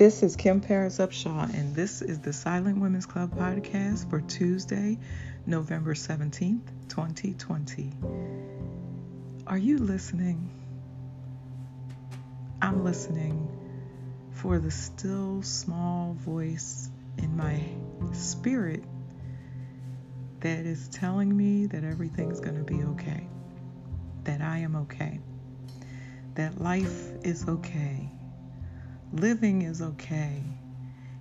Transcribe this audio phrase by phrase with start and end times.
[0.00, 4.96] This is Kim Paris Upshaw, and this is the Silent Women's Club podcast for Tuesday,
[5.44, 7.92] November 17th, 2020.
[9.46, 10.48] Are you listening?
[12.62, 13.46] I'm listening
[14.30, 17.62] for the still small voice in my
[18.14, 18.82] spirit
[20.40, 23.28] that is telling me that everything's going to be okay,
[24.24, 25.20] that I am okay,
[26.36, 28.10] that life is okay
[29.12, 30.42] living is okay.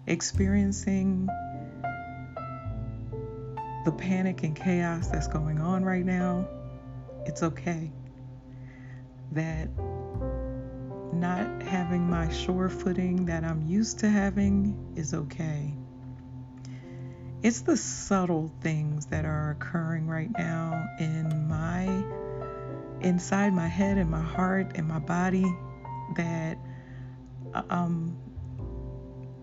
[0.08, 1.28] Experiencing
[3.86, 6.48] the panic and chaos that's going on right now,
[7.26, 7.92] it's okay.
[9.32, 9.70] That
[11.14, 15.74] not having my sure footing that I'm used to having is okay.
[17.42, 21.86] It's the subtle things that are occurring right now in my
[23.02, 25.46] inside my head and my heart and my body
[26.18, 26.58] that
[27.54, 28.18] um,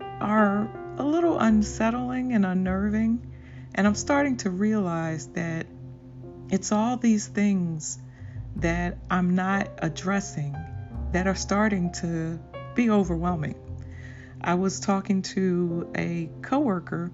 [0.01, 3.33] are a little unsettling and unnerving.
[3.75, 5.67] And I'm starting to realize that
[6.49, 7.99] it's all these things
[8.57, 10.55] that I'm not addressing
[11.11, 12.39] that are starting to
[12.75, 13.55] be overwhelming.
[14.41, 17.11] I was talking to a coworker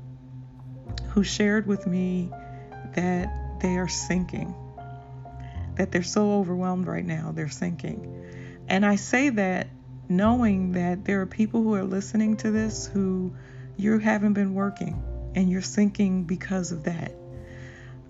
[1.09, 2.31] who shared with me
[2.95, 4.53] that they are sinking,
[5.75, 8.25] that they're so overwhelmed right now, they're sinking.
[8.67, 9.67] And I say that
[10.17, 13.33] knowing that there are people who are listening to this who
[13.77, 15.01] you haven't been working
[15.35, 17.13] and you're sinking because of that.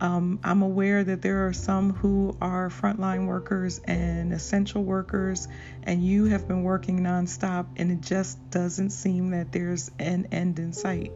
[0.02, 5.48] Um, I'm aware that there are some who are frontline workers and essential workers,
[5.84, 10.60] and you have been working nonstop, and it just doesn't seem that there's an end
[10.60, 11.14] in sight.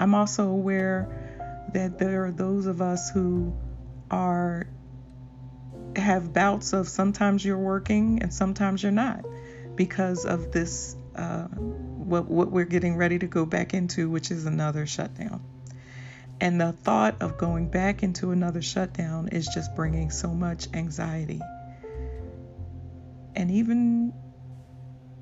[0.00, 3.54] I'm also aware that there are those of us who
[4.10, 4.66] are
[5.94, 9.24] have bouts of sometimes you're working and sometimes you're not
[9.80, 14.44] because of this, uh, what, what we're getting ready to go back into, which is
[14.44, 15.42] another shutdown.
[16.38, 21.40] And the thought of going back into another shutdown is just bringing so much anxiety.
[23.34, 24.12] And even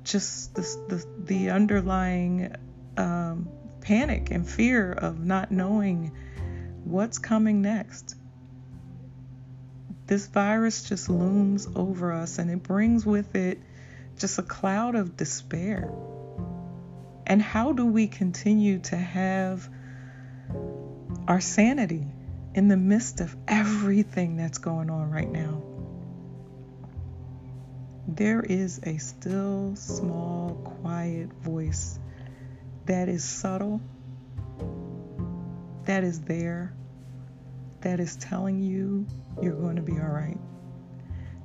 [0.03, 2.53] just the, the, the underlying
[2.97, 3.47] um,
[3.79, 6.11] panic and fear of not knowing
[6.83, 8.13] what's coming next.
[10.07, 13.61] This virus just looms over us and it brings with it
[14.19, 15.91] just a cloud of despair.
[17.25, 19.67] And how do we continue to have
[21.27, 22.05] our sanity
[22.53, 25.63] in the midst of everything that's going on right now?
[28.07, 31.99] There is a still, small, quiet voice
[32.87, 33.79] that is subtle,
[35.85, 36.73] that is there,
[37.81, 39.05] that is telling you
[39.41, 40.37] you're going to be all right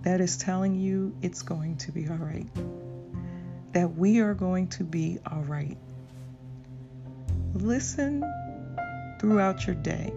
[0.05, 2.47] that is telling you it's going to be all right,
[3.73, 5.79] that we are going to be all right.
[7.55, 8.23] Listen
[9.19, 10.13] throughout your day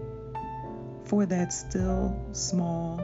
[1.04, 3.00] for that still, small,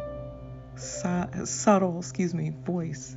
[0.77, 3.17] subtle, excuse me, voice.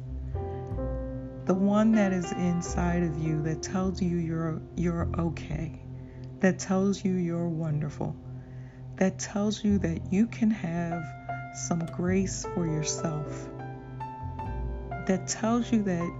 [1.43, 5.81] The one that is inside of you that tells you you're you're okay,
[6.39, 8.15] that tells you you're wonderful,
[8.95, 11.03] that tells you that you can have
[11.53, 13.49] some grace for yourself
[15.07, 16.13] that tells you that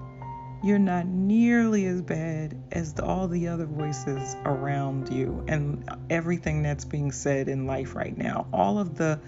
[0.63, 6.63] you're not nearly as bad as the, all the other voices around you and everything
[6.63, 8.47] that's being said in life right now.
[8.51, 9.19] All of the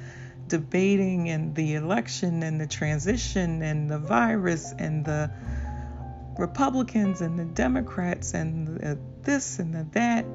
[0.48, 5.30] debating and the election and the transition and the virus and the
[6.40, 10.26] Republicans and the Democrats and the, uh, this and the that,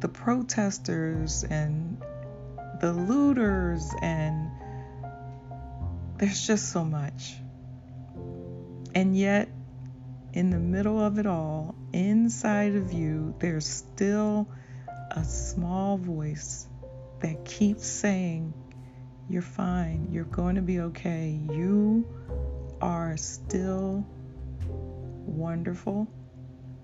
[0.00, 2.00] the protesters and
[2.80, 4.50] the looters, and
[6.18, 7.34] there's just so much.
[8.94, 9.48] And yet,
[10.32, 14.48] in the middle of it all, inside of you, there's still
[15.10, 16.66] a small voice
[17.20, 18.54] that keeps saying,
[19.28, 20.08] You're fine.
[20.10, 21.40] You're going to be okay.
[21.52, 22.06] You
[22.80, 24.06] are still
[24.68, 26.08] wonderful.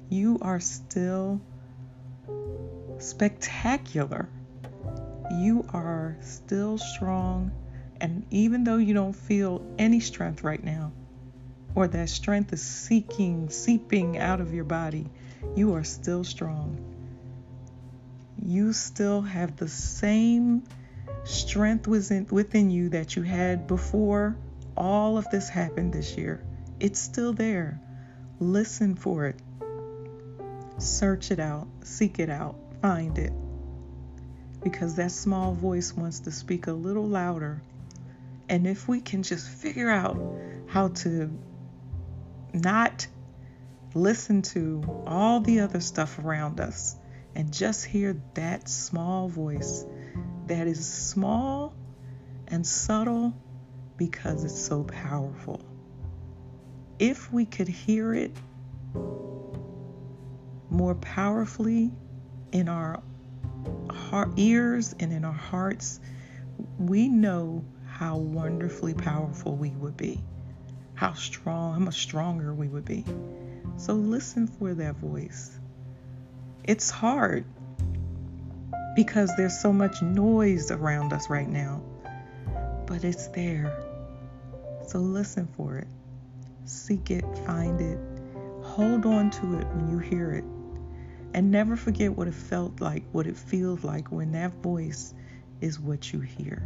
[0.09, 1.41] You are still
[2.99, 4.29] spectacular.
[5.33, 7.51] You are still strong.
[8.01, 10.93] And even though you don't feel any strength right now,
[11.77, 15.07] or that strength is seeking, seeping out of your body,
[15.55, 16.83] you are still strong.
[18.43, 20.65] You still have the same
[21.25, 24.37] strength within, within you that you had before
[24.75, 26.43] all of this happened this year.
[26.81, 27.79] It's still there.
[28.41, 29.37] Listen for it.
[30.79, 33.33] Search it out, seek it out, find it.
[34.63, 37.61] Because that small voice wants to speak a little louder.
[38.49, 40.19] And if we can just figure out
[40.69, 41.31] how to
[42.63, 43.07] not
[43.95, 46.97] listen to all the other stuff around us
[47.35, 49.85] and just hear that small voice
[50.47, 51.75] that is small
[52.49, 53.35] and subtle
[53.97, 55.61] because it's so powerful.
[56.99, 58.35] If we could hear it
[60.71, 61.93] more powerfully
[62.53, 63.03] in our
[63.91, 66.01] heart, ears and in our hearts,
[66.79, 70.23] we know how wonderfully powerful we would be,
[70.97, 73.05] how strong, how much stronger we would be.
[73.77, 75.57] So listen for that voice.
[76.65, 77.45] It's hard
[78.97, 81.83] because there's so much noise around us right now,
[82.87, 83.79] but it's there.
[84.87, 85.87] So listen for it.
[86.65, 87.99] Seek it, find it,
[88.63, 90.45] hold on to it when you hear it.
[91.35, 95.13] And never forget what it felt like, what it feels like when that voice
[95.61, 96.63] is what you hear.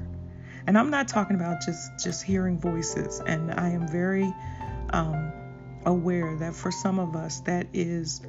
[0.66, 3.20] And I'm not talking about just just hearing voices.
[3.20, 4.32] And I am very
[4.90, 5.32] um,
[5.84, 8.20] aware that for some of us that is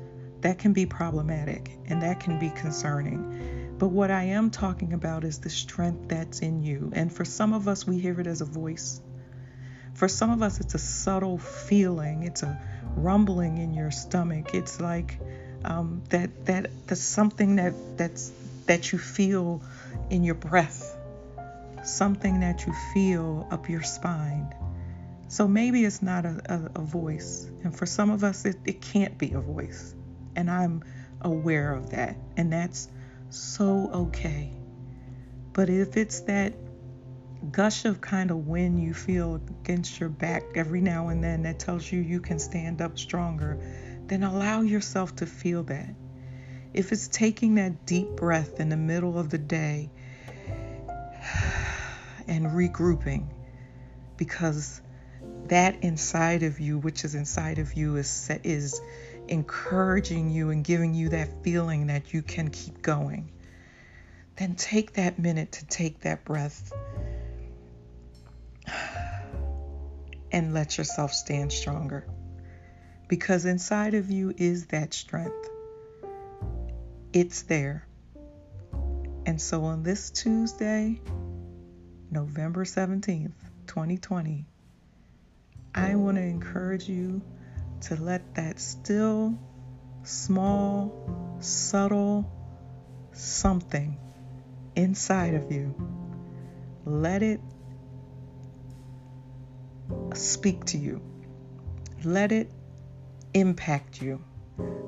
[0.41, 3.75] that can be problematic and that can be concerning.
[3.77, 6.91] But what I am talking about is the strength that's in you.
[6.93, 9.01] And for some of us, we hear it as a voice.
[9.95, 12.23] For some of us, it's a subtle feeling.
[12.23, 12.59] It's a
[12.95, 14.53] rumbling in your stomach.
[14.53, 15.19] It's like
[15.63, 18.31] um, that that that's something that that's
[18.65, 19.61] that you feel
[20.09, 20.95] in your breath,
[21.83, 24.53] something that you feel up your spine.
[25.27, 26.41] So maybe it's not a,
[26.75, 29.95] a, a voice, and for some of us, it, it can't be a voice,
[30.35, 30.83] and I'm
[31.21, 32.89] aware of that, and that's
[33.29, 34.51] so okay.
[35.53, 36.53] But if it's that
[37.49, 41.57] gush of kind of wind you feel against your back every now and then that
[41.57, 43.57] tells you you can stand up stronger,
[44.07, 45.95] then allow yourself to feel that.
[46.73, 49.89] If it's taking that deep breath in the middle of the day
[52.27, 53.27] and regrouping,
[54.17, 54.81] because
[55.47, 58.81] that inside of you, which is inside of you, is is
[59.27, 63.31] encouraging you and giving you that feeling that you can keep going.
[64.37, 66.73] Then take that minute to take that breath
[70.31, 72.07] and let yourself stand stronger.
[73.07, 75.49] Because inside of you is that strength.
[77.13, 77.85] It's there.
[79.25, 81.01] And so on this Tuesday,
[82.11, 83.31] November 17th,
[83.67, 84.45] 2020,
[85.73, 87.21] I want to encourage you
[87.81, 89.39] to let that still,
[90.03, 92.29] small, subtle
[93.13, 93.97] something
[94.75, 95.73] inside of you,
[96.85, 97.39] let it
[100.13, 101.01] speak to you.
[102.03, 102.51] Let it
[103.33, 104.21] impact you.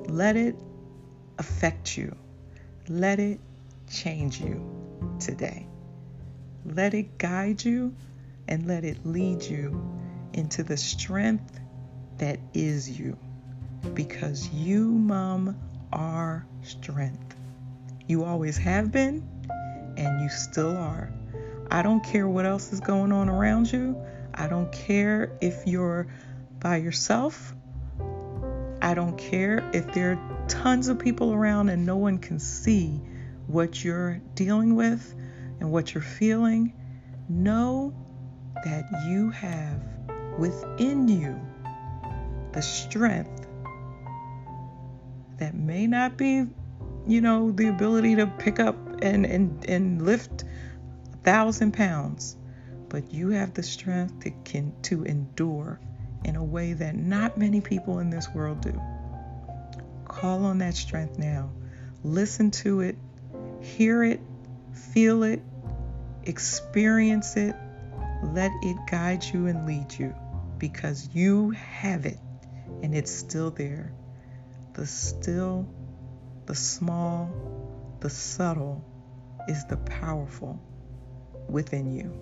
[0.08, 0.56] Let it
[1.38, 2.14] affect you.
[2.88, 3.40] Let it
[3.88, 5.68] change you today.
[6.64, 7.94] Let it guide you
[8.48, 9.82] and let it lead you
[10.32, 11.60] into the strength
[12.18, 13.16] that is you.
[13.92, 15.58] Because you, Mom,
[15.92, 17.36] are strength.
[18.06, 19.28] You always have been
[19.96, 21.10] and you still are.
[21.70, 23.96] I don't care what else is going on around you.
[24.32, 26.06] I don't care if you're
[26.60, 27.54] by yourself.
[28.80, 33.00] I don't care if there are tons of people around and no one can see
[33.46, 35.14] what you're dealing with
[35.60, 36.72] and what you're feeling.
[37.28, 37.94] Know
[38.64, 39.80] that you have
[40.38, 41.40] within you
[42.52, 43.46] the strength
[45.38, 46.46] that may not be,
[47.06, 50.44] you know, the ability to pick up and, and, and lift
[51.12, 52.36] a thousand pounds
[52.94, 55.80] but you have the strength to, can, to endure
[56.24, 58.80] in a way that not many people in this world do.
[60.04, 61.50] Call on that strength now.
[62.04, 62.96] Listen to it,
[63.60, 64.20] hear it,
[64.74, 65.42] feel it,
[66.24, 67.54] experience it.
[68.22, 70.14] Let it guide you and lead you
[70.58, 72.18] because you have it
[72.82, 73.92] and it's still there.
[74.74, 75.68] The still,
[76.46, 77.30] the small,
[78.00, 78.84] the subtle
[79.48, 80.60] is the powerful
[81.48, 82.12] within you.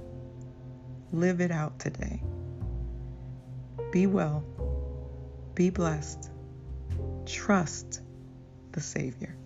[1.13, 2.23] Live it out today.
[3.91, 4.45] Be well.
[5.55, 6.31] Be blessed.
[7.27, 8.01] Trust
[8.73, 9.37] the Savior.